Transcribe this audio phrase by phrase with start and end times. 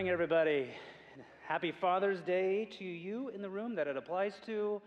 [0.00, 0.66] Morning, everybody.
[1.46, 4.80] Happy Father's Day to you in the room that it applies to.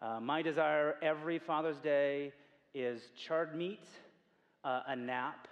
[0.00, 2.32] Uh, my desire every Father's Day
[2.72, 3.86] is charred meat,
[4.64, 5.48] uh, a nap,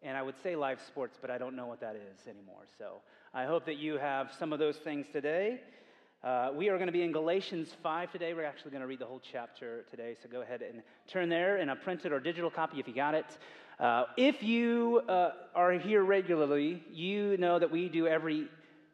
[0.00, 2.62] and I would say live sports, but I don't know what that is anymore.
[2.78, 3.02] So
[3.34, 5.60] I hope that you have some of those things today.
[6.24, 8.32] Uh, we are going to be in Galatians 5 today.
[8.32, 11.58] We're actually going to read the whole chapter today, so go ahead and turn there
[11.58, 13.26] in a printed or digital copy if you got it.
[13.78, 18.48] Uh, if you uh, are here regularly, you know that we do every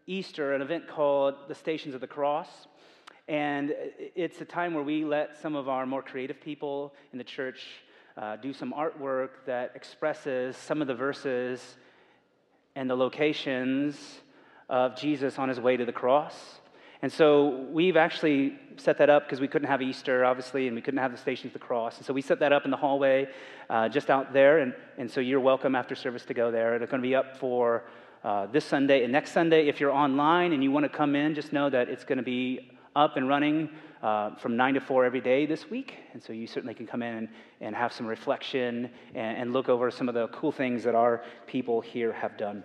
[0.09, 2.49] Easter an event called the Stations of the Cross.
[3.29, 3.73] And
[4.17, 7.65] it's a time where we let some of our more creative people in the church
[8.17, 11.77] uh, do some artwork that expresses some of the verses
[12.75, 14.21] and the locations
[14.69, 16.35] of Jesus on his way to the cross.
[17.03, 20.81] And so we've actually set that up because we couldn't have Easter, obviously, and we
[20.81, 21.97] couldn't have the Stations of the Cross.
[21.97, 23.29] And so we set that up in the hallway
[23.69, 24.61] uh, just out there.
[24.61, 26.77] And, and so you're welcome after service to go there.
[26.77, 27.83] It's going to be up for
[28.23, 29.67] uh, this Sunday and next Sunday.
[29.67, 32.23] If you're online and you want to come in, just know that it's going to
[32.23, 33.71] be up and running
[34.03, 35.97] uh, from 9 to 4 every day this week.
[36.13, 37.29] And so you certainly can come in and,
[37.61, 41.25] and have some reflection and, and look over some of the cool things that our
[41.49, 42.63] people here have done.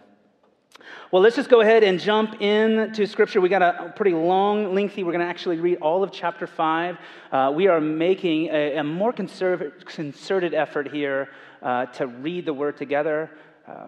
[1.12, 3.40] Well, let's just go ahead and jump into Scripture.
[3.40, 5.04] We got a pretty long, lengthy.
[5.04, 6.98] We're going to actually read all of chapter 5.
[7.32, 11.30] Uh, we are making a, a more concerted effort here
[11.62, 13.32] uh, to read the Word together.
[13.66, 13.88] Uh,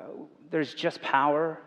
[0.49, 1.59] there's just power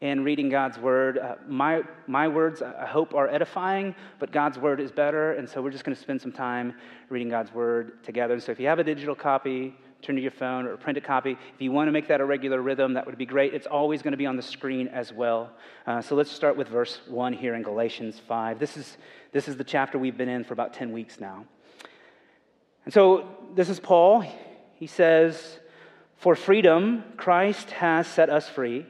[0.00, 1.18] in reading God's Word.
[1.18, 5.32] Uh, my, my words, I hope, are edifying, but God's Word is better.
[5.32, 6.74] And so we're just going to spend some time
[7.10, 8.34] reading God's Word together.
[8.34, 9.74] And so if you have a digital copy,
[10.04, 11.32] turn to your phone or print a copy.
[11.32, 13.54] If you want to make that a regular rhythm, that would be great.
[13.54, 15.50] It's always going to be on the screen as well.
[15.86, 18.58] Uh, so let's start with verse 1 here in Galatians 5.
[18.58, 18.96] This is,
[19.32, 21.44] this is the chapter we've been in for about 10 weeks now.
[22.84, 24.24] And so this is Paul.
[24.74, 25.58] He says,
[26.16, 28.86] For freedom, Christ has set us free.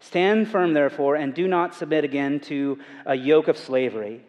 [0.00, 4.22] Stand firm, therefore, and do not submit again to a yoke of slavery.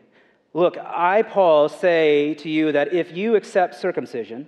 [0.54, 4.48] Look, I, Paul, say to you that if you accept circumcision,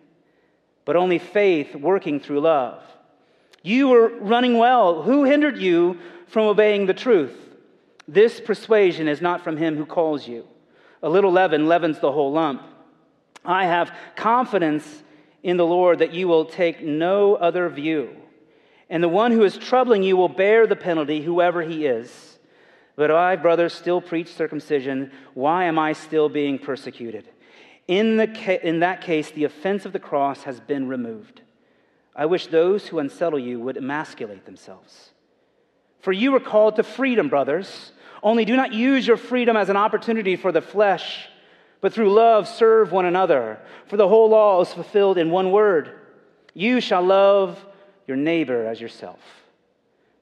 [0.85, 2.81] but only faith working through love.
[3.63, 5.03] You were running well.
[5.03, 7.35] Who hindered you from obeying the truth?
[8.07, 10.47] This persuasion is not from him who calls you.
[11.03, 12.63] A little leaven leavens the whole lump.
[13.45, 15.03] I have confidence
[15.43, 18.15] in the Lord that you will take no other view.
[18.89, 22.37] And the one who is troubling you will bear the penalty, whoever he is.
[22.95, 25.11] But I, brothers, still preach circumcision.
[25.33, 27.27] Why am I still being persecuted?
[27.87, 31.41] In, the ca- in that case, the offense of the cross has been removed.
[32.15, 35.11] I wish those who unsettle you would emasculate themselves.
[36.01, 37.91] For you were called to freedom, brothers.
[38.23, 41.29] Only do not use your freedom as an opportunity for the flesh,
[41.79, 43.59] but through love serve one another.
[43.87, 45.97] For the whole law is fulfilled in one word
[46.53, 47.63] You shall love
[48.07, 49.19] your neighbor as yourself.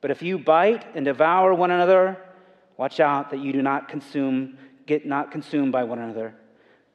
[0.01, 2.17] But if you bite and devour one another,
[2.77, 6.35] watch out that you do not consume, get not consumed by one another.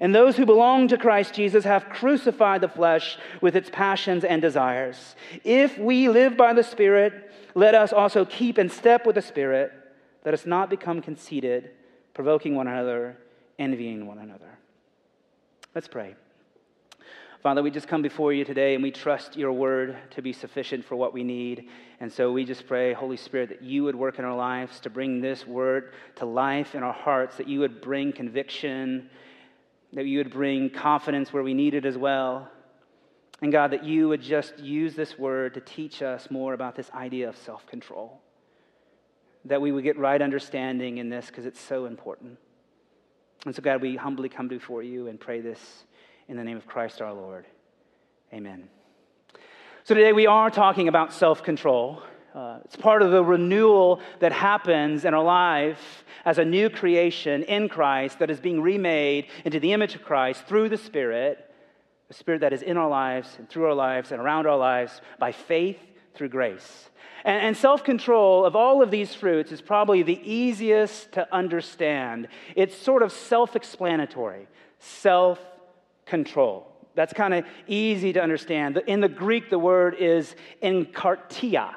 [0.00, 4.42] And those who belong to Christ Jesus have crucified the flesh with its passions and
[4.42, 5.16] desires.
[5.44, 9.72] If we live by the Spirit, let us also keep in step with the Spirit.
[10.24, 11.70] Let us not become conceited,
[12.12, 13.16] provoking one another,
[13.58, 14.58] envying one another.
[15.74, 16.16] Let's pray.
[17.42, 20.84] Father, we just come before you today and we trust your word to be sufficient
[20.84, 21.68] for what we need.
[22.00, 24.90] And so we just pray, Holy Spirit, that you would work in our lives to
[24.90, 29.08] bring this word to life in our hearts, that you would bring conviction,
[29.96, 32.48] that you would bring confidence where we need it as well.
[33.40, 36.90] And God, that you would just use this word to teach us more about this
[36.92, 38.20] idea of self control.
[39.46, 42.38] That we would get right understanding in this because it's so important.
[43.46, 45.84] And so, God, we humbly come before you and pray this
[46.28, 47.46] in the name of Christ our Lord.
[48.34, 48.68] Amen.
[49.84, 52.02] So today we are talking about self control.
[52.36, 57.42] Uh, it's part of the renewal that happens in our life as a new creation
[57.44, 61.50] in Christ that is being remade into the image of Christ through the Spirit,
[62.08, 65.00] the Spirit that is in our lives and through our lives and around our lives
[65.18, 65.78] by faith
[66.14, 66.90] through grace.
[67.24, 72.28] And, and self control of all of these fruits is probably the easiest to understand.
[72.54, 74.46] It's sort of self explanatory.
[74.78, 75.40] Self
[76.04, 76.70] control.
[76.94, 78.76] That's kind of easy to understand.
[78.86, 81.76] In the Greek, the word is enkrateia.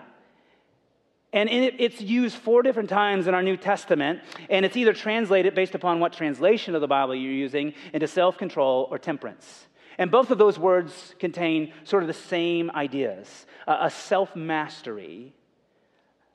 [1.32, 5.76] And it's used four different times in our New Testament, and it's either translated based
[5.76, 9.68] upon what translation of the Bible you're using into self control or temperance.
[10.00, 15.36] And both of those words contain sort of the same ideas a self mastery,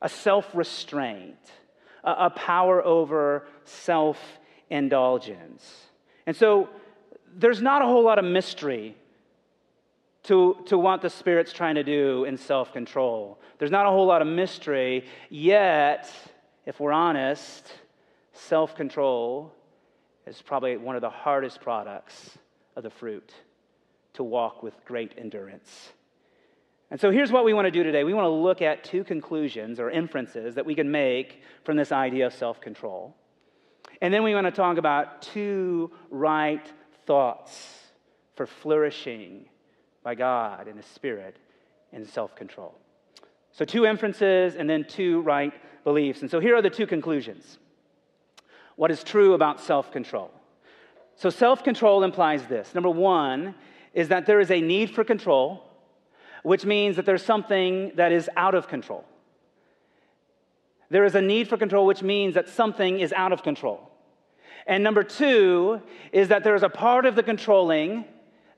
[0.00, 1.38] a self restraint,
[2.04, 4.18] a power over self
[4.70, 5.88] indulgence.
[6.26, 6.68] And so
[7.34, 8.96] there's not a whole lot of mystery
[10.24, 13.38] to, to what the Spirit's trying to do in self control.
[13.58, 16.10] There's not a whole lot of mystery, yet,
[16.66, 17.72] if we're honest,
[18.32, 19.54] self control
[20.26, 22.38] is probably one of the hardest products
[22.76, 23.32] of the fruit
[24.14, 25.90] to walk with great endurance.
[26.90, 28.04] And so here's what we want to do today.
[28.04, 31.92] We want to look at two conclusions or inferences that we can make from this
[31.92, 33.14] idea of self control.
[34.00, 36.66] And then we want to talk about two right
[37.06, 37.78] thoughts
[38.36, 39.46] for flourishing
[40.04, 41.36] by God and the Spirit
[41.92, 42.74] and self control.
[43.50, 45.52] So, two inferences and then two right
[45.82, 46.20] beliefs.
[46.20, 47.58] And so, here are the two conclusions.
[48.76, 50.30] What is true about self control?
[51.16, 52.74] So, self control implies this.
[52.74, 53.54] Number one
[53.94, 55.64] is that there is a need for control,
[56.42, 59.04] which means that there's something that is out of control.
[60.90, 63.90] There is a need for control, which means that something is out of control.
[64.66, 65.80] And number two
[66.12, 68.04] is that there's a part of the controlling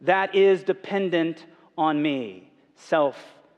[0.03, 1.45] that is dependent
[1.77, 3.17] on me self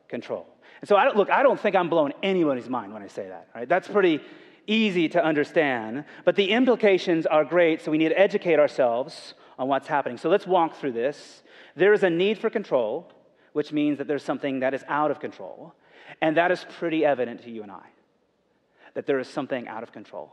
[0.09, 0.47] control.
[0.81, 3.29] And so, I don't, look, I don't think I'm blowing anybody's mind when I say
[3.29, 3.69] that, right?
[3.69, 4.21] That's pretty
[4.67, 9.67] easy to understand, but the implications are great, so we need to educate ourselves on
[9.67, 10.19] what's happening.
[10.19, 11.43] So, let's walk through this.
[11.75, 13.13] There is a need for control,
[13.53, 15.75] which means that there's something that is out of control.
[16.21, 17.87] And that is pretty evident to you and I,
[18.95, 20.33] that there is something out of control.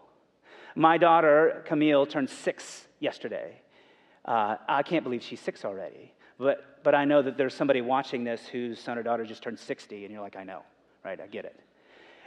[0.75, 3.61] My daughter, Camille, turned six yesterday.
[4.25, 6.11] Uh, I can't believe she's six already.
[6.37, 9.59] But, but I know that there's somebody watching this whose son or daughter just turned
[9.59, 10.63] 60, and you're like, I know,
[11.03, 11.19] right?
[11.19, 11.57] I get it.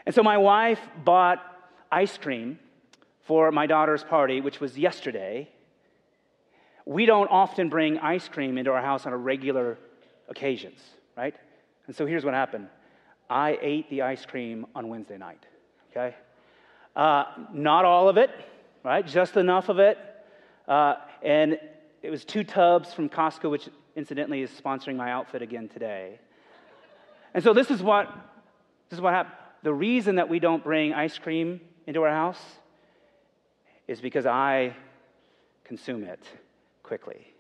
[0.07, 1.45] And so my wife bought
[1.93, 2.59] ice cream
[3.25, 5.49] for my daughter's party, which was yesterday.
[6.87, 9.79] We don't often bring ice cream into our house on a regular
[10.29, 10.81] occasions,
[11.17, 11.35] right?
[11.87, 12.69] And so here's what happened
[13.29, 15.45] I ate the ice cream on Wednesday night,
[15.91, 16.17] okay?
[16.97, 18.31] Uh, not all of it,
[18.83, 19.07] right?
[19.07, 19.99] Just enough of it.
[20.67, 21.59] Uh, and
[22.03, 26.21] it was two tubs from Costco, which incidentally is sponsoring my outfit again today.
[27.35, 28.07] And so this is what
[28.89, 29.35] this is what happened.
[29.63, 32.41] The reason that we don't bring ice cream into our house
[33.87, 34.77] is because I
[35.65, 36.21] consume it
[36.83, 37.35] quickly.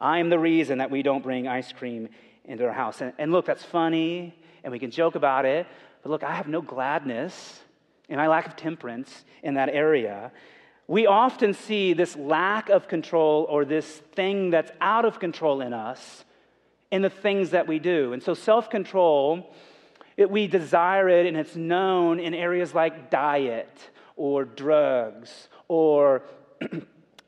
[0.00, 2.08] I am the reason that we don't bring ice cream
[2.44, 3.00] into our house.
[3.00, 5.66] And, and look, that's funny, and we can joke about it.
[6.02, 7.60] But look, I have no gladness
[8.08, 10.30] and my lack of temperance in that area,
[10.86, 15.72] we often see this lack of control or this thing that's out of control in
[15.72, 16.24] us
[16.90, 18.12] in the things that we do.
[18.12, 19.54] And so self control,
[20.16, 26.22] we desire it and it's known in areas like diet or drugs or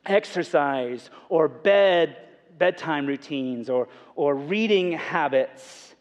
[0.05, 2.17] exercise or bed
[2.57, 5.95] bedtime routines or, or reading habits.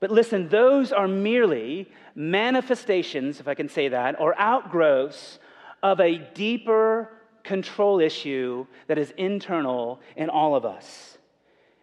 [0.00, 5.38] But listen, those are merely manifestations, if I can say that, or outgrowths
[5.84, 7.10] of a deeper
[7.44, 11.18] control issue that is internal in all of us.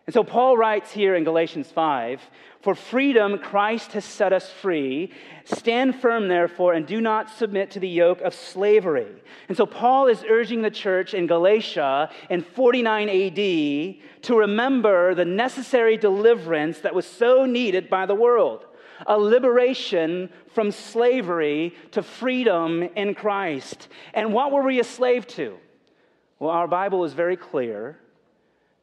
[0.07, 2.19] And so Paul writes here in Galatians 5
[2.61, 5.13] For freedom Christ has set us free.
[5.45, 9.21] Stand firm, therefore, and do not submit to the yoke of slavery.
[9.47, 13.35] And so Paul is urging the church in Galatia in 49 AD
[14.23, 18.65] to remember the necessary deliverance that was so needed by the world
[19.07, 23.87] a liberation from slavery to freedom in Christ.
[24.13, 25.57] And what were we a slave to?
[26.39, 27.99] Well, our Bible is very clear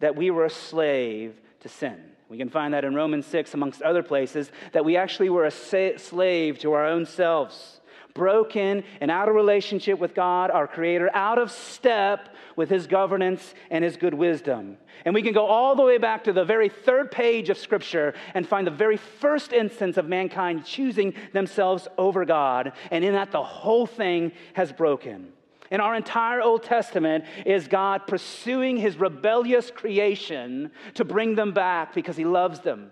[0.01, 1.99] that we were a slave to sin.
[2.29, 5.51] We can find that in Romans 6, amongst other places, that we actually were a
[5.51, 7.81] slave to our own selves,
[8.19, 13.55] broken and out of relationship with God, our Creator, out of step with His governance
[13.71, 14.77] and His good wisdom.
[15.07, 18.13] And we can go all the way back to the very third page of Scripture
[18.35, 22.73] and find the very first instance of mankind choosing themselves over God.
[22.91, 25.33] And in that, the whole thing has broken.
[25.71, 31.95] And our entire Old Testament is God pursuing his rebellious creation to bring them back
[31.95, 32.91] because he loves them.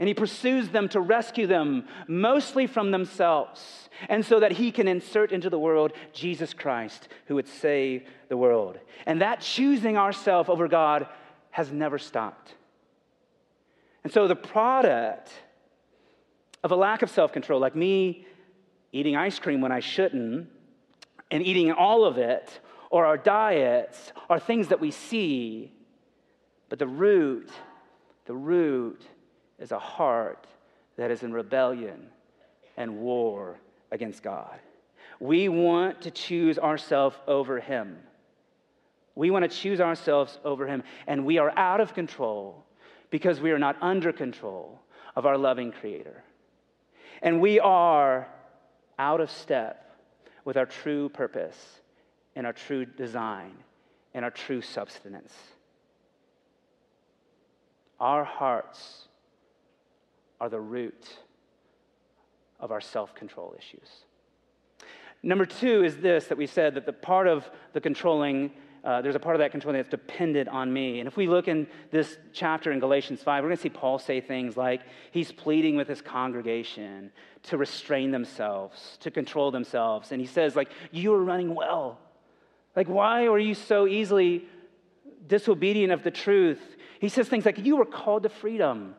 [0.00, 4.88] And he pursues them to rescue them, mostly from themselves, and so that he can
[4.88, 8.78] insert into the world Jesus Christ, who would save the world.
[9.04, 11.06] And that choosing ourselves over God
[11.50, 12.54] has never stopped.
[14.02, 15.30] And so the product
[16.64, 18.26] of a lack of self control, like me
[18.92, 20.48] eating ice cream when I shouldn't,
[21.30, 25.72] and eating all of it, or our diets, are things that we see.
[26.70, 27.50] But the root,
[28.24, 29.02] the root
[29.60, 30.46] is a heart
[30.96, 32.08] that is in rebellion
[32.76, 34.58] and war against God.
[35.20, 37.98] We want to choose ourselves over Him.
[39.14, 42.64] We want to choose ourselves over Him, and we are out of control
[43.10, 44.80] because we are not under control
[45.14, 46.24] of our loving Creator.
[47.22, 48.28] And we are
[48.98, 49.98] out of step
[50.44, 51.80] with our true purpose
[52.34, 53.52] and our true design
[54.14, 55.34] and our true substance.
[57.98, 59.08] Our hearts
[60.40, 61.18] are the root
[62.58, 63.88] of our self control issues.
[65.22, 69.14] Number two is this that we said that the part of the controlling uh, there's
[69.14, 71.00] a part of that controlling that's dependent on me.
[71.00, 73.98] And if we look in this chapter in Galatians 5, we're going to see Paul
[73.98, 74.80] say things like
[75.10, 77.12] he's pleading with his congregation
[77.44, 80.12] to restrain themselves, to control themselves.
[80.12, 81.98] And he says, like, you are running well.
[82.74, 84.46] Like, why are you so easily
[85.26, 86.60] disobedient of the truth?
[87.00, 88.94] He says things like, you were called to freedom.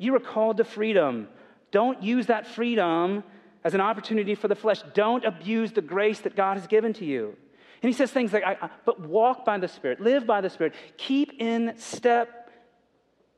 [0.00, 1.28] You were called to freedom.
[1.72, 3.22] Don't use that freedom
[3.62, 4.80] as an opportunity for the flesh.
[4.94, 7.36] Don't abuse the grace that God has given to you.
[7.82, 10.48] And he says things like, I, I, but walk by the Spirit, live by the
[10.48, 12.50] Spirit, keep in step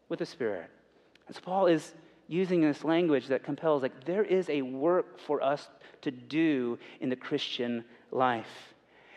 [0.09, 0.71] with the Spirit.
[1.27, 1.95] And so Paul is
[2.29, 5.69] using this language that compels, like, there is a work for us
[6.03, 8.73] to do in the Christian life.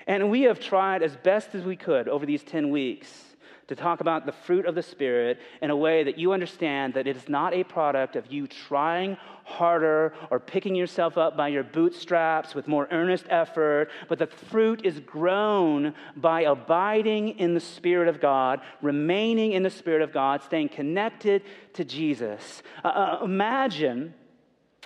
[0.07, 3.34] And we have tried as best as we could over these 10 weeks
[3.67, 7.07] to talk about the fruit of the Spirit in a way that you understand that
[7.07, 11.63] it is not a product of you trying harder or picking yourself up by your
[11.63, 18.07] bootstraps with more earnest effort, but the fruit is grown by abiding in the Spirit
[18.07, 21.43] of God, remaining in the Spirit of God, staying connected
[21.73, 22.63] to Jesus.
[22.83, 24.13] Uh, uh imagine,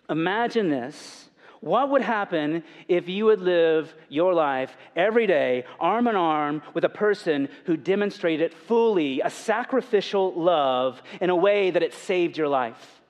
[0.10, 1.29] imagine this
[1.62, 6.86] what would happen if you would live your life every day, arm in arm, with
[6.86, 12.48] a person who demonstrated fully a sacrificial love in a way that it saved your
[12.48, 13.02] life?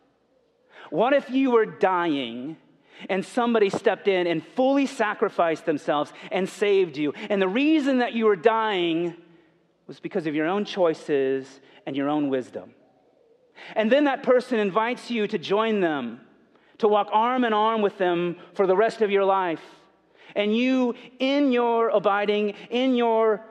[0.89, 2.58] What if you were dying
[3.08, 7.13] and somebody stepped in and fully sacrificed themselves and saved you?
[7.29, 9.15] And the reason that you were dying
[9.86, 12.74] was because of your own choices and your own wisdom.
[13.75, 16.22] And then that person invites you to join them
[16.79, 19.62] to walk arm in arm with them for the rest of your life.
[20.36, 23.41] And you, in your abiding, in your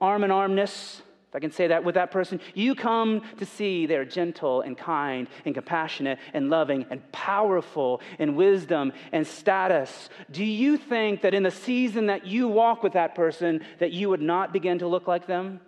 [0.00, 3.86] arm in armness, if I can say that with that person, you come to see
[3.86, 10.10] they're gentle and kind and compassionate and loving and powerful in wisdom and status.
[10.30, 14.10] Do you think that in the season that you walk with that person that you
[14.10, 15.60] would not begin to look like them?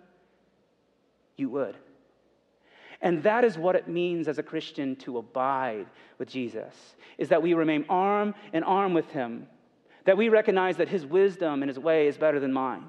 [1.35, 1.75] You would.
[3.01, 5.87] And that is what it means as a Christian to abide
[6.17, 9.47] with Jesus, is that we remain arm in arm with him,
[10.05, 12.85] that we recognize that his wisdom and his way is better than mine,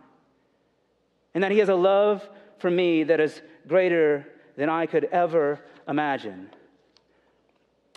[1.34, 5.60] and that he has a love for me that is greater than I could ever
[5.88, 6.50] imagine.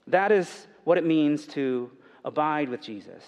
[0.07, 1.91] That is what it means to
[2.25, 3.23] abide with Jesus.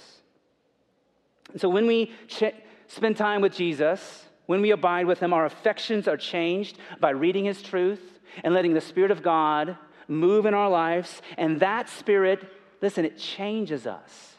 [1.56, 2.56] so when we ch-
[2.88, 7.46] spend time with Jesus, when we abide with him, our affections are changed by reading
[7.46, 11.22] his truth and letting the Spirit of God move in our lives.
[11.38, 12.48] And that Spirit,
[12.82, 14.36] listen, it changes us.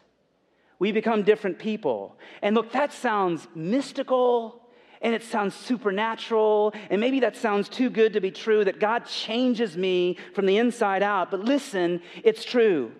[0.78, 2.16] We become different people.
[2.42, 4.62] And look, that sounds mystical
[5.02, 9.04] and it sounds supernatural, and maybe that sounds too good to be true that God
[9.04, 11.30] changes me from the inside out.
[11.30, 12.92] But listen, it's true.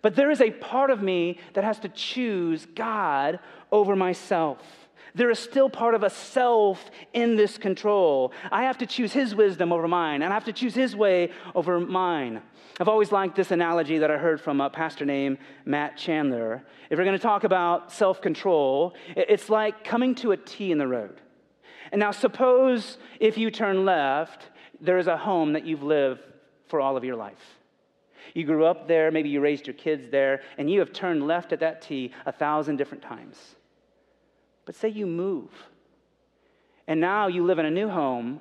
[0.00, 3.38] But there is a part of me that has to choose God
[3.70, 4.81] over myself.
[5.14, 8.32] There is still part of a self in this control.
[8.50, 11.30] I have to choose His wisdom over mine, and I have to choose His way
[11.54, 12.42] over mine.
[12.80, 16.64] I've always liked this analogy that I heard from a pastor named Matt Chandler.
[16.88, 20.78] If we're going to talk about self control, it's like coming to a T in
[20.78, 21.20] the road.
[21.90, 24.48] And now, suppose if you turn left,
[24.80, 26.22] there is a home that you've lived
[26.68, 27.58] for all of your life.
[28.34, 31.52] You grew up there, maybe you raised your kids there, and you have turned left
[31.52, 33.56] at that T a thousand different times.
[34.72, 35.50] But say you move,
[36.86, 38.40] and now you live in a new home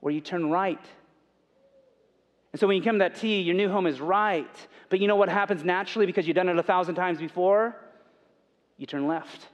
[0.00, 0.84] where you turn right
[2.52, 4.68] and so when you come to that T, your new home is right.
[4.90, 7.76] But you know what happens naturally because you've done it a thousand times before?
[8.76, 9.48] You turn left.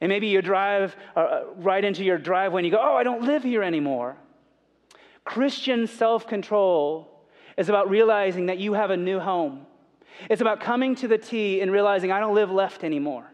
[0.00, 3.02] And maybe you drive uh, uh right into your driveway and you go, oh, I
[3.02, 4.16] don't live here anymore.
[5.24, 9.66] Christian self control is about realizing that you have a new home.
[10.30, 13.28] It's about coming to the T and realizing I don't live left anymore.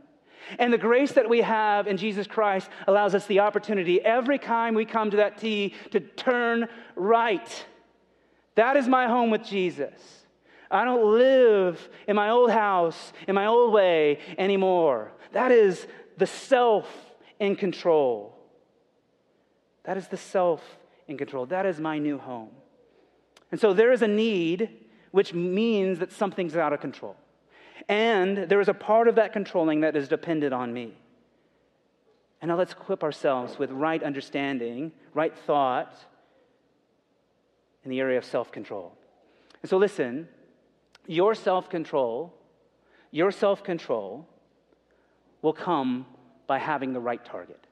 [0.59, 4.75] And the grace that we have in Jesus Christ allows us the opportunity every time
[4.75, 7.67] we come to that T to turn right.
[8.55, 10.25] That is my home with Jesus.
[10.71, 15.13] I don't live in my old house, in my old way anymore.
[15.33, 15.87] That is
[16.17, 16.89] the self
[17.39, 18.37] in control.
[19.85, 20.63] That is the self
[21.07, 21.47] in control.
[21.47, 22.51] That is my new home.
[23.51, 24.71] And so there is a need,
[25.11, 27.17] which means that something's out of control.
[27.89, 30.95] And there is a part of that controlling that is dependent on me.
[32.41, 35.97] And now let's equip ourselves with right understanding, right thought,
[37.85, 38.93] in the area of self control.
[39.63, 40.29] And so, listen,
[41.07, 42.35] your self control,
[43.11, 44.27] your self control
[45.43, 46.07] will come
[46.47, 47.67] by having the right target.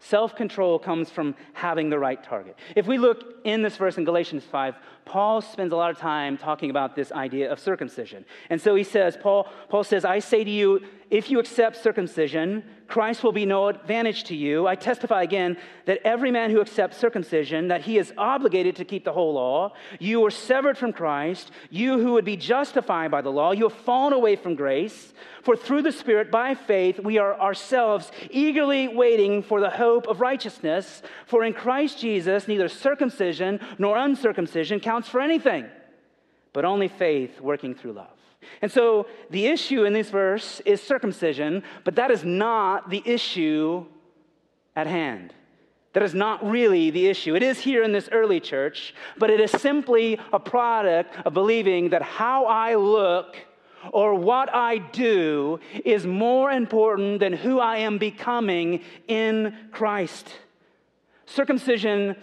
[0.00, 2.56] Self control comes from having the right target.
[2.76, 6.36] If we look in this verse in Galatians 5, Paul spends a lot of time
[6.36, 8.24] talking about this idea of circumcision.
[8.48, 12.62] And so he says, Paul, Paul says, I say to you, if you accept circumcision,
[12.88, 14.66] Christ will be no advantage to you.
[14.66, 19.04] I testify again that every man who accepts circumcision, that he is obligated to keep
[19.04, 19.74] the whole law.
[19.98, 21.50] You are severed from Christ.
[21.68, 25.12] You who would be justified by the law, you have fallen away from grace.
[25.42, 30.22] For through the Spirit, by faith, we are ourselves eagerly waiting for the hope of
[30.22, 31.02] righteousness.
[31.26, 35.66] For in Christ Jesus, neither circumcision nor uncircumcision counts for anything,
[36.54, 38.17] but only faith working through love.
[38.62, 43.84] And so the issue in this verse is circumcision, but that is not the issue
[44.76, 45.34] at hand.
[45.92, 47.34] That is not really the issue.
[47.34, 51.90] It is here in this early church, but it is simply a product of believing
[51.90, 53.36] that how I look
[53.92, 60.28] or what I do is more important than who I am becoming in Christ.
[61.26, 62.16] Circumcision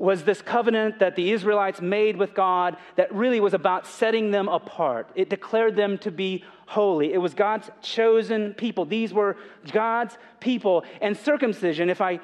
[0.00, 4.48] was this covenant that the Israelites made with God that really was about setting them
[4.48, 5.10] apart.
[5.14, 7.12] It declared them to be holy.
[7.12, 8.86] It was God's chosen people.
[8.86, 9.36] These were
[9.70, 10.84] God's people.
[11.02, 12.18] And circumcision, if I,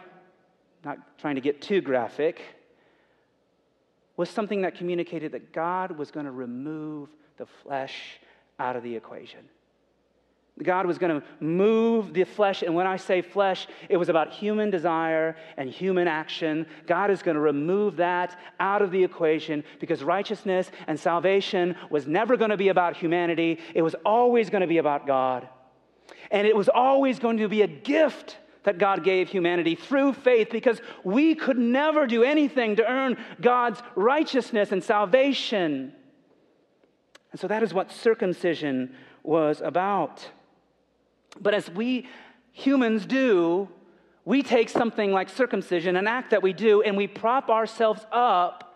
[0.87, 2.41] not trying to get too graphic,
[4.17, 8.19] was something that communicated that God was going to remove the flesh
[8.59, 9.41] out of the equation.
[10.63, 12.63] God was going to move the flesh.
[12.63, 16.67] And when I say flesh, it was about human desire and human action.
[16.87, 22.07] God is going to remove that out of the equation because righteousness and salvation was
[22.07, 23.59] never going to be about humanity.
[23.75, 25.47] It was always going to be about God.
[26.31, 30.49] And it was always going to be a gift that God gave humanity through faith
[30.51, 35.93] because we could never do anything to earn God's righteousness and salvation.
[37.31, 40.31] And so that is what circumcision was about.
[41.41, 42.09] But as we
[42.53, 43.69] humans do,
[44.25, 48.67] we take something like circumcision, an act that we do, and we prop ourselves up.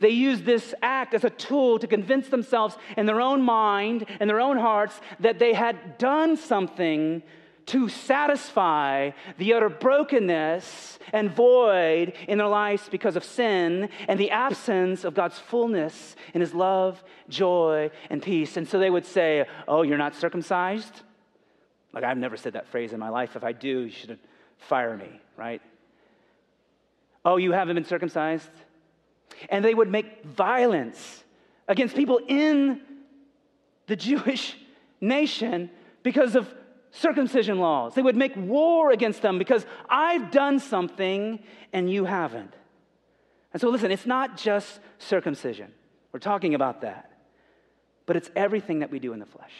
[0.00, 4.28] They use this act as a tool to convince themselves in their own mind and
[4.28, 7.22] their own hearts that they had done something
[7.66, 14.30] to satisfy the utter brokenness and void in their lives because of sin and the
[14.30, 18.56] absence of God's fullness in His love, joy, and peace.
[18.56, 21.02] And so they would say, Oh, you're not circumcised?
[21.94, 23.36] Like, I've never said that phrase in my life.
[23.36, 24.18] If I do, you should
[24.58, 25.62] fire me, right?
[27.24, 28.50] Oh, you haven't been circumcised?
[29.48, 31.22] And they would make violence
[31.68, 32.80] against people in
[33.86, 34.56] the Jewish
[35.00, 35.70] nation
[36.02, 36.52] because of
[36.90, 37.94] circumcision laws.
[37.94, 42.54] They would make war against them because I've done something and you haven't.
[43.52, 45.72] And so, listen, it's not just circumcision.
[46.12, 47.10] We're talking about that.
[48.06, 49.52] But it's everything that we do in the flesh.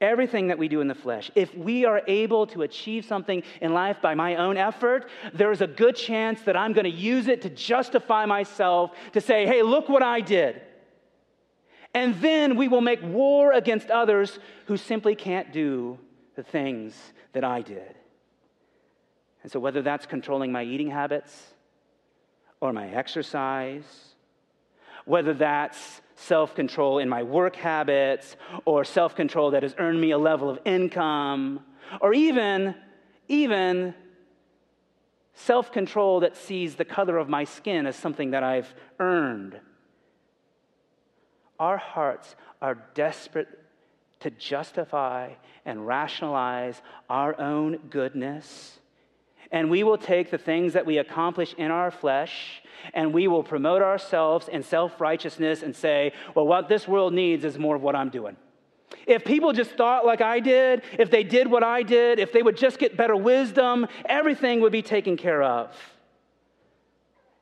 [0.00, 3.74] Everything that we do in the flesh, if we are able to achieve something in
[3.74, 7.42] life by my own effort, there's a good chance that I'm going to use it
[7.42, 10.62] to justify myself, to say, hey, look what I did.
[11.94, 15.98] And then we will make war against others who simply can't do
[16.36, 16.94] the things
[17.32, 17.94] that I did.
[19.42, 21.54] And so, whether that's controlling my eating habits
[22.60, 23.84] or my exercise,
[25.04, 30.10] whether that's self control in my work habits or self control that has earned me
[30.10, 31.60] a level of income,
[32.00, 32.74] or even,
[33.28, 33.94] even
[35.34, 39.58] self control that sees the color of my skin as something that I've earned.
[41.58, 43.48] Our hearts are desperate
[44.20, 48.77] to justify and rationalize our own goodness.
[49.50, 52.62] And we will take the things that we accomplish in our flesh
[52.94, 57.44] and we will promote ourselves in self righteousness and say, well, what this world needs
[57.44, 58.36] is more of what I'm doing.
[59.06, 62.42] If people just thought like I did, if they did what I did, if they
[62.42, 65.74] would just get better wisdom, everything would be taken care of.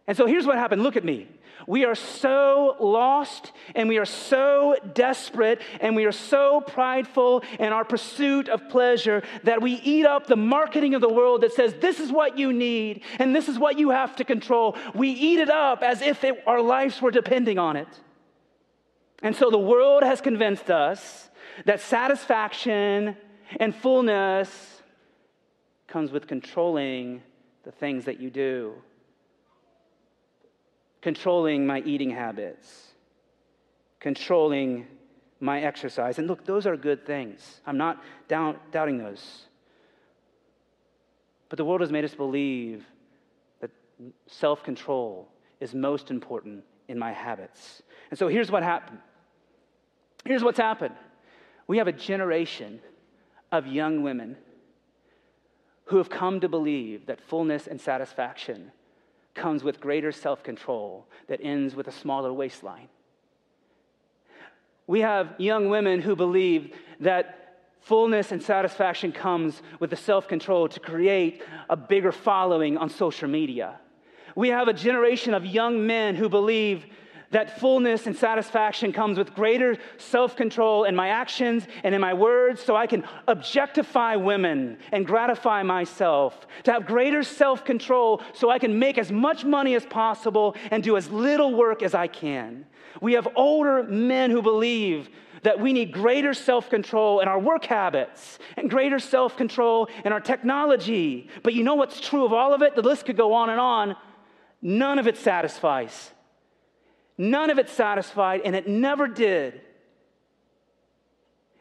[0.07, 1.29] And so here's what happened look at me.
[1.67, 7.73] We are so lost and we are so desperate and we are so prideful in
[7.73, 11.75] our pursuit of pleasure that we eat up the marketing of the world that says
[11.81, 14.77] this is what you need and this is what you have to control.
[14.95, 17.89] We eat it up as if it, our lives were depending on it.
[19.23, 21.31] And so the world has convinced us
[21.65, 23.17] that satisfaction
[23.59, 24.83] and fullness
[25.89, 27.23] comes with controlling
[27.65, 28.75] the things that you do
[31.03, 32.93] controlling my eating habits,
[34.01, 34.87] controlling
[35.41, 36.19] my exercise.
[36.19, 37.61] And look, those are good things.
[37.67, 39.47] I'm not doubting those.
[41.49, 42.85] But the world has made us believe
[43.61, 43.71] that
[44.27, 45.29] self control
[45.61, 47.83] is most important in my habits.
[48.11, 48.99] And so here's what happened.
[50.25, 50.95] Here's what's happened.
[51.67, 52.81] We have a generation
[53.53, 54.37] of young women
[55.87, 58.73] who have come to believe that fullness and satisfaction
[59.37, 62.89] comes with greater self control that ends with a smaller waistline.
[64.87, 70.69] We have young women who believe that fullness and satisfaction comes with the self control
[70.69, 73.79] to create a bigger following on social media.
[74.35, 76.87] We have a generation of young men who believe
[77.37, 82.15] that fullness and satisfaction comes with greater self control in my actions and in my
[82.15, 86.47] words, so I can objectify women and gratify myself.
[86.65, 90.83] To have greater self control so I can make as much money as possible and
[90.83, 92.65] do as little work as I can.
[93.03, 95.11] We have older men who believe
[95.43, 100.11] that we need greater self control in our work habits and greater self control in
[100.11, 101.29] our technology.
[101.43, 102.75] But you know what's true of all of it?
[102.75, 103.95] The list could go on and on.
[104.63, 106.13] None of it satisfies.
[107.19, 109.61] None of it satisfied, and it never did.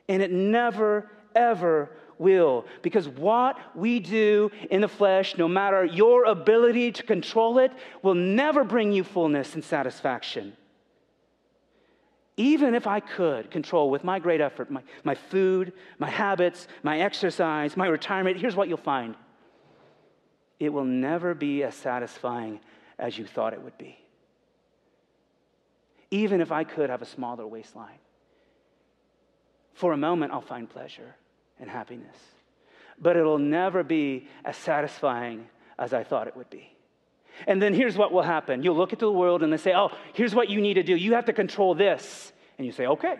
[0.07, 2.65] And it never, ever will.
[2.81, 8.15] Because what we do in the flesh, no matter your ability to control it, will
[8.15, 10.55] never bring you fullness and satisfaction.
[12.37, 16.99] Even if I could control with my great effort my, my food, my habits, my
[16.99, 19.15] exercise, my retirement, here's what you'll find
[20.57, 22.61] it will never be as satisfying
[22.97, 24.04] as you thought it would be
[26.11, 27.99] even if I could have a smaller waistline.
[29.73, 31.15] For a moment, I'll find pleasure
[31.59, 32.15] and happiness,
[32.99, 36.71] but it'll never be as satisfying as I thought it would be.
[37.47, 39.91] And then here's what will happen you'll look at the world and they say, Oh,
[40.13, 40.95] here's what you need to do.
[40.95, 42.31] You have to control this.
[42.57, 43.17] And you say, Okay.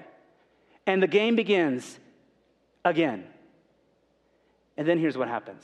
[0.87, 1.99] And the game begins
[2.85, 3.25] again.
[4.77, 5.63] And then here's what happens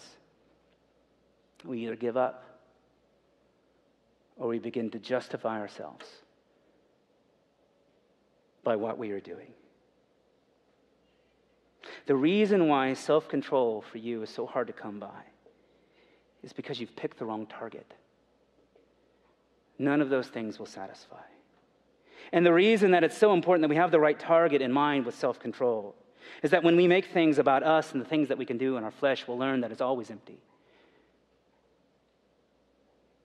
[1.63, 2.43] we either give up
[4.35, 6.07] or we begin to justify ourselves
[8.63, 9.53] by what we are doing.
[12.05, 15.23] The reason why self control for you is so hard to come by
[16.43, 17.93] is because you've picked the wrong target.
[19.77, 21.23] None of those things will satisfy.
[22.31, 25.05] And the reason that it's so important that we have the right target in mind
[25.05, 25.95] with self control
[26.43, 28.77] is that when we make things about us and the things that we can do
[28.77, 30.37] in our flesh, we'll learn that it's always empty.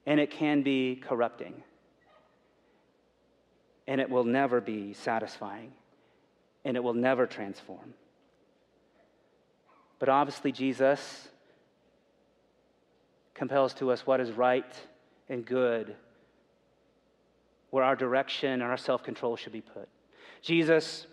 [0.06, 1.62] And it can be corrupting
[3.86, 5.72] and it will never be satisfying,
[6.64, 7.94] and it will never transform.
[9.98, 11.28] But obviously, Jesus
[13.34, 14.64] compels to us what is right
[15.28, 15.94] and good,
[17.70, 19.88] where our direction and our self control should be put.
[20.42, 21.06] Jesus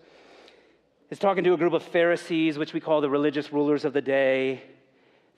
[1.10, 4.02] is talking to a group of Pharisees, which we call the religious rulers of the
[4.02, 4.64] day.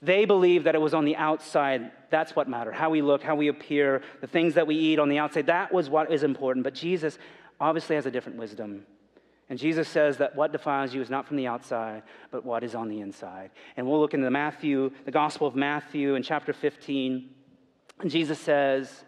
[0.05, 1.91] They believed that it was on the outside.
[2.11, 2.73] That's what mattered.
[2.73, 5.47] How we look, how we appear, the things that we eat on the outside.
[5.47, 6.63] That was what is important.
[6.63, 7.17] But Jesus
[7.59, 8.85] obviously has a different wisdom.
[9.49, 12.75] And Jesus says that what defiles you is not from the outside, but what is
[12.75, 13.49] on the inside.
[13.77, 17.29] And we'll look into Matthew, the Gospel of Matthew in chapter 15.
[18.01, 19.05] And Jesus says,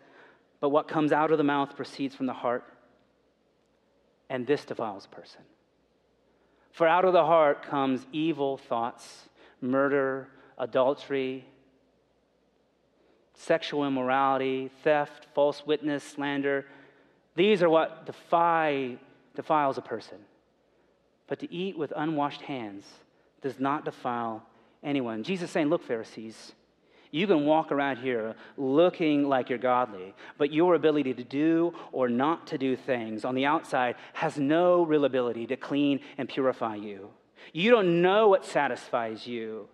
[0.60, 2.64] But what comes out of the mouth proceeds from the heart,
[4.30, 5.42] and this defiles a person.
[6.72, 9.30] For out of the heart comes evil thoughts,
[9.62, 11.46] murder, adultery,
[13.34, 16.66] sexual immorality, theft, false witness, slander.
[17.36, 18.98] These are what defy,
[19.36, 20.18] defiles a person.
[21.28, 22.86] But to eat with unwashed hands
[23.42, 24.44] does not defile
[24.84, 25.24] anyone.
[25.24, 26.54] Jesus is saying, Look, Pharisees,
[27.12, 32.10] you can walk around here looking like you're godly, but your ability to do or
[32.10, 36.76] not to do things on the outside has no real ability to clean and purify
[36.76, 37.10] you.
[37.54, 39.70] You don't know what satisfies you.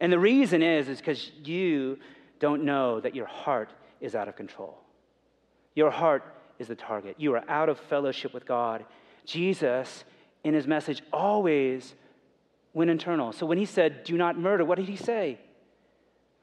[0.00, 1.98] And the reason is is because you
[2.38, 4.78] don't know that your heart is out of control.
[5.74, 6.22] Your heart
[6.58, 7.16] is the target.
[7.18, 8.84] You are out of fellowship with God.
[9.24, 10.04] Jesus,
[10.44, 11.94] in his message, always
[12.72, 13.32] went internal.
[13.32, 15.38] So when he said, Do not murder, what did he say?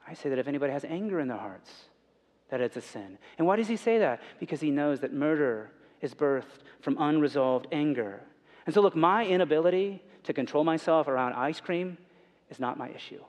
[0.06, 1.70] I say that if anybody has anger in their hearts,
[2.50, 3.18] that it's a sin.
[3.38, 4.20] And why does he say that?
[4.38, 8.20] Because he knows that murder is birthed from unresolved anger.
[8.66, 11.98] And so, look, my inability to control myself around ice cream
[12.50, 13.22] is not my issue.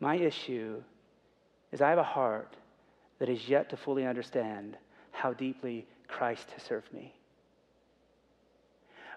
[0.00, 0.82] My issue
[1.72, 2.56] is I have a heart
[3.18, 4.76] that is yet to fully understand
[5.12, 7.14] how deeply Christ has served me.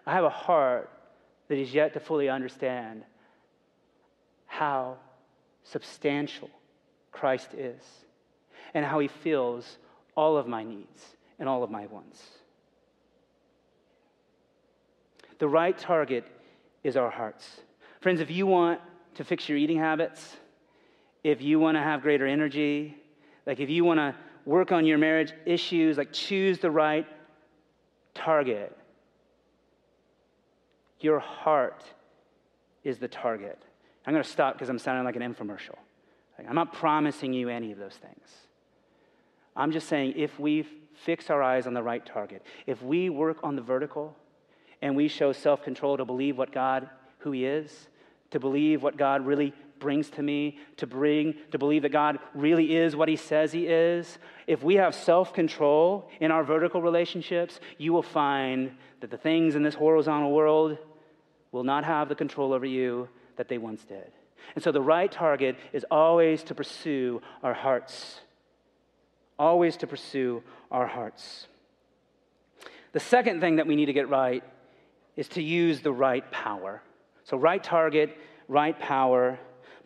[0.06, 0.90] I have a heart
[1.50, 3.04] that is yet to fully understand
[4.46, 4.98] how
[5.64, 6.50] substantial
[7.12, 7.82] Christ is
[8.74, 9.78] and how he fills
[10.16, 12.22] all of my needs and all of my wants.
[15.40, 16.26] The right target
[16.84, 17.62] is our hearts.
[18.02, 18.80] Friends, if you want
[19.16, 20.38] to fix your eating habits,
[21.24, 22.96] if you want to have greater energy,
[23.46, 27.06] like if you want to work on your marriage issues, like choose the right
[28.14, 28.76] target.
[31.00, 31.84] Your heart
[32.84, 33.60] is the target.
[34.06, 35.76] I'm going to stop because I'm sounding like an infomercial.
[36.48, 38.30] I'm not promising you any of those things.
[39.56, 43.38] I'm just saying if we fix our eyes on the right target, if we work
[43.44, 44.16] on the vertical
[44.82, 47.88] and we show self control to believe what God, who He is,
[48.32, 52.76] to believe what God really brings to me, to bring, to believe that God really
[52.76, 57.60] is what He says He is, if we have self control in our vertical relationships,
[57.78, 60.78] you will find that the things in this horizontal world
[61.52, 64.12] will not have the control over you that they once did.
[64.56, 68.22] And so the right target is always to pursue our hearts.
[69.38, 71.48] Always to pursue our hearts.
[72.94, 74.44] The second thing that we need to get right
[75.16, 76.82] is to use the right power.
[77.26, 79.38] So, right target, right power.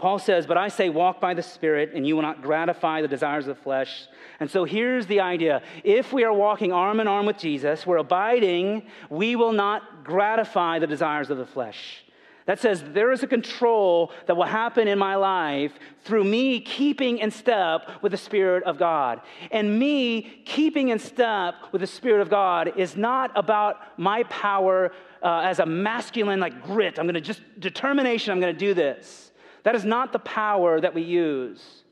[0.01, 3.07] Paul says, But I say, walk by the Spirit, and you will not gratify the
[3.07, 4.07] desires of the flesh.
[4.39, 7.97] And so here's the idea if we are walking arm in arm with Jesus, we're
[7.97, 12.03] abiding, we will not gratify the desires of the flesh.
[12.47, 15.71] That says there is a control that will happen in my life
[16.03, 19.21] through me keeping in step with the Spirit of God.
[19.51, 24.91] And me keeping in step with the Spirit of God is not about my power
[25.21, 26.97] uh, as a masculine, like grit.
[26.97, 29.30] I'm to just, determination, I'm to do this.
[29.63, 31.83] That is not the power that we use.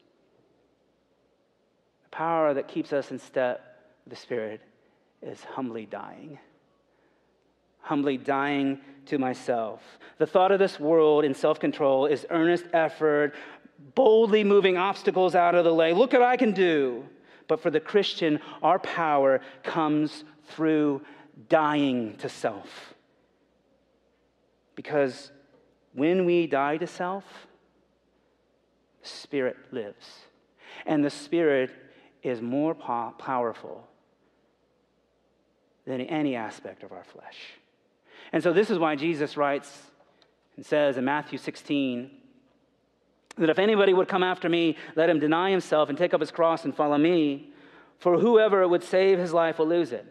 [2.04, 3.62] The power that keeps us in step
[4.06, 4.62] with the Spirit
[5.22, 6.40] is humbly dying
[7.90, 9.82] humbly dying to myself.
[10.20, 13.34] The thought of this world in self control is earnest effort,
[13.96, 15.94] boldly moving obstacles out of the way.
[15.94, 17.06] Look what I can do.
[17.48, 21.02] But for the Christian, our power comes through
[21.48, 22.94] dying to self.
[24.76, 25.32] Because
[25.94, 27.24] when we die to self,
[29.10, 30.08] Spirit lives.
[30.86, 31.72] And the Spirit
[32.24, 33.88] is more po- powerful
[35.86, 37.38] than any aspect of our flesh.
[38.32, 39.84] And so this is why Jesus writes
[40.56, 42.12] and says in Matthew 16
[43.38, 46.32] that if anybody would come after me, let him deny himself and take up his
[46.32, 47.52] cross and follow me.
[48.00, 50.06] For whoever would save his life will lose it.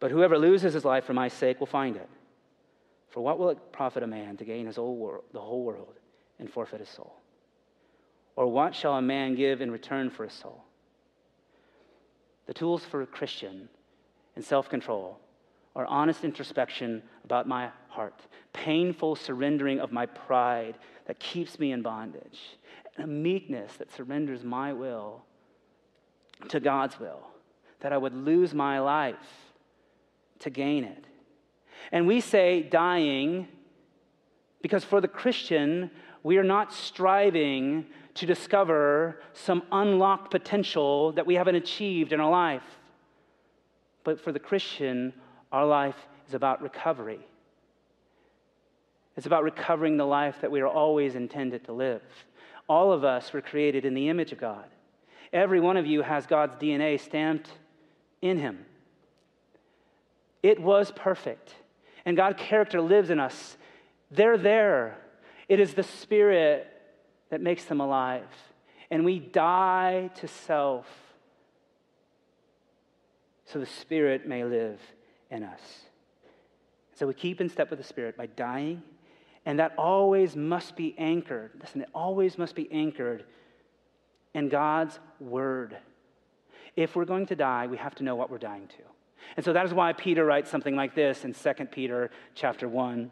[0.00, 2.08] But whoever loses his life for my sake will find it.
[3.10, 5.94] For what will it profit a man to gain his whole world, the whole world
[6.38, 7.16] and forfeit his soul?
[8.38, 10.62] Or what shall a man give in return for his soul?
[12.46, 13.68] The tools for a Christian
[14.36, 15.18] in self control
[15.74, 18.14] or honest introspection about my heart,
[18.52, 22.38] painful surrendering of my pride that keeps me in bondage,
[22.94, 25.24] and a meekness that surrenders my will
[26.48, 27.26] to God's will,
[27.80, 29.16] that I would lose my life
[30.38, 31.06] to gain it.
[31.90, 33.48] And we say dying
[34.62, 35.90] because for the Christian,
[36.22, 37.86] we are not striving
[38.18, 42.64] to discover some unlocked potential that we haven't achieved in our life.
[44.02, 45.12] But for the Christian,
[45.50, 47.20] Our life is about recovery.
[49.16, 52.02] It's about recovering the life that we are always intended to live.
[52.68, 54.66] All of us were created in the image of God.
[55.32, 57.50] Every one of you has God's DNA stamped
[58.20, 58.66] in him.
[60.42, 61.54] It was perfect.
[62.04, 63.56] And God's character lives in us.
[64.10, 64.98] They're there.
[65.48, 66.66] It is the Spirit
[67.30, 68.28] that makes them alive.
[68.90, 70.86] And we die to self
[73.44, 74.80] so the Spirit may live
[75.30, 75.60] in us.
[76.94, 78.82] So we keep in step with the Spirit by dying,
[79.46, 81.52] and that always must be anchored.
[81.60, 83.24] Listen, it always must be anchored
[84.34, 85.76] in God's Word.
[86.76, 88.82] If we're going to die, we have to know what we're dying to.
[89.36, 93.10] And so that is why Peter writes something like this in 2 Peter chapter 1.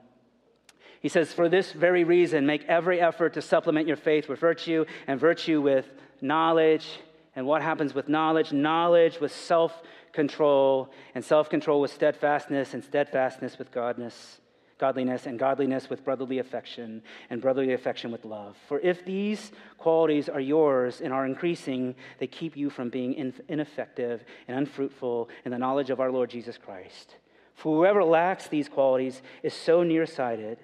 [1.01, 4.85] He says, For this very reason, make every effort to supplement your faith with virtue,
[5.07, 5.87] and virtue with
[6.21, 6.87] knowledge.
[7.35, 8.53] And what happens with knowledge?
[8.53, 9.83] Knowledge with self
[10.13, 14.41] control, and self control with steadfastness, and steadfastness with godness,
[14.79, 18.57] godliness, and godliness with brotherly affection, and brotherly affection with love.
[18.67, 24.25] For if these qualities are yours and are increasing, they keep you from being ineffective
[24.49, 27.17] and unfruitful in the knowledge of our Lord Jesus Christ.
[27.55, 30.59] For whoever lacks these qualities is so nearsighted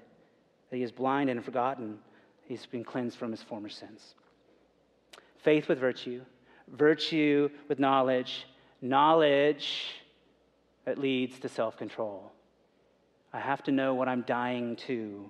[0.72, 1.98] that he is blind and forgotten
[2.46, 4.14] he's been cleansed from his former sins.
[5.44, 6.22] Faith with virtue,
[6.66, 8.46] virtue with knowledge,
[8.80, 9.96] knowledge
[10.86, 12.32] that leads to self control.
[13.34, 15.28] I have to know what I'm dying to.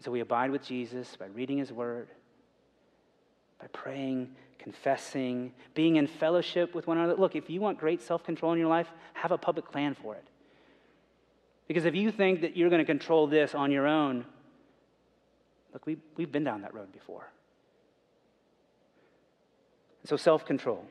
[0.00, 2.08] So we abide with Jesus by reading his word,
[3.60, 7.14] by praying, confessing, being in fellowship with one another.
[7.14, 10.16] Look, if you want great self control in your life, have a public plan for
[10.16, 10.26] it.
[11.72, 14.26] Because if you think that you're going to control this on your own,
[15.72, 17.30] look, we, we've been down that road before.
[20.04, 20.84] So, self control.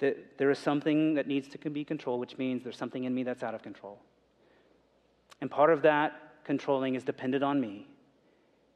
[0.00, 3.22] That there is something that needs to be controlled, which means there's something in me
[3.22, 3.98] that's out of control.
[5.40, 7.86] And part of that controlling is dependent on me.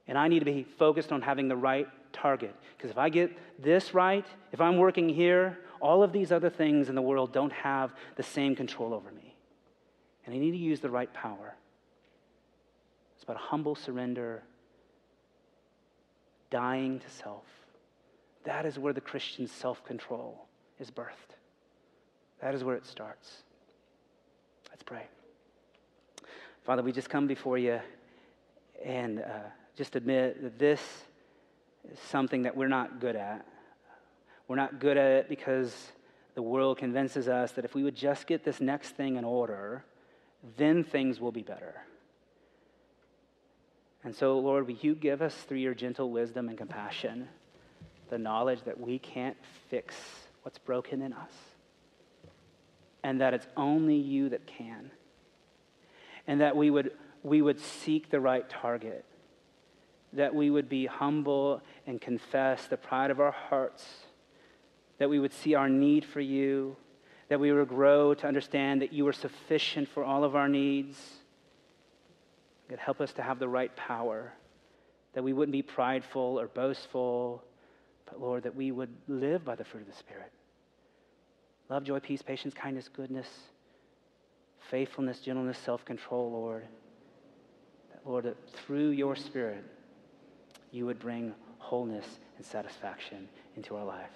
[0.08, 2.56] And I need to be focused on having the right target.
[2.78, 3.30] Because if I get
[3.62, 7.52] this right, if I'm working here, all of these other things in the world don't
[7.52, 9.21] have the same control over me.
[10.24, 11.54] And I need to use the right power.
[13.14, 14.42] It's about humble surrender,
[16.50, 17.44] dying to self.
[18.44, 20.46] That is where the Christian self control
[20.78, 21.37] is birthed.
[22.40, 23.42] That is where it starts.
[24.70, 25.06] Let's pray.
[26.64, 27.80] Father, we just come before you
[28.85, 30.80] and uh, just admit that this
[31.90, 33.46] is something that we're not good at.
[34.48, 35.92] We're not good at it because
[36.35, 39.85] the world convinces us that if we would just get this next thing in order,
[40.57, 41.74] then things will be better.
[44.05, 47.28] And so, Lord, will you give us through your gentle wisdom and compassion
[48.11, 49.37] the knowledge that we can't
[49.70, 49.94] fix
[50.42, 51.33] what's broken in us
[53.02, 54.90] and that it's only you that can.
[56.26, 59.05] And that we would, we would seek the right target,
[60.12, 63.85] that we would be humble and confess the pride of our hearts,
[64.98, 66.76] that we would see our need for you
[67.28, 70.98] that we would grow to understand that you are sufficient for all of our needs.
[72.68, 74.32] God, help us to have the right power,
[75.14, 77.42] that we wouldn't be prideful or boastful,
[78.06, 80.30] but Lord, that we would live by the fruit of the Spirit.
[81.68, 83.28] Love, joy, peace, patience, kindness, goodness,
[84.70, 86.66] faithfulness, gentleness, self control, Lord.
[87.92, 89.64] That, Lord, that through your Spirit,
[90.70, 92.06] you would bring wholeness
[92.37, 94.11] and satisfaction into our life.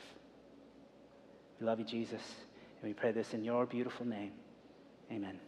[1.60, 2.22] We love you, Jesus.
[2.80, 4.32] And we pray this in your beautiful name.
[5.10, 5.45] Amen.